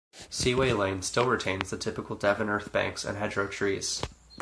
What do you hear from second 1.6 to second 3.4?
the typical Devon earth banks and